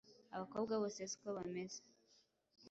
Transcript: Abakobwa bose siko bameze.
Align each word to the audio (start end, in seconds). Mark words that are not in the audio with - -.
Abakobwa 0.35 0.73
bose 0.81 0.99
siko 1.11 1.29
bameze. 1.37 1.81